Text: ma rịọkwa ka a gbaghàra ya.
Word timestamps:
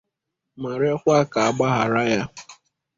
ma 0.61 0.71
rịọkwa 0.81 1.17
ka 1.31 1.39
a 1.49 1.55
gbaghàra 1.55 2.01
ya. 2.11 2.21